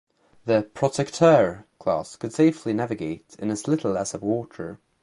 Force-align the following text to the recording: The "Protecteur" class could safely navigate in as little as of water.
The 0.45 0.63
"Protecteur" 0.73 1.65
class 1.77 2.15
could 2.15 2.33
safely 2.33 2.73
navigate 2.73 3.35
in 3.37 3.51
as 3.51 3.67
little 3.67 3.99
as 3.99 4.15
of 4.15 4.23
water. 4.23 4.79